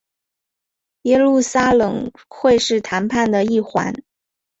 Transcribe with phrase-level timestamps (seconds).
[1.03, 3.93] 耶路撒冷会是谈判的一环。